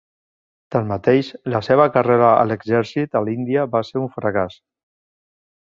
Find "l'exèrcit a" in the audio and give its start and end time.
2.53-3.23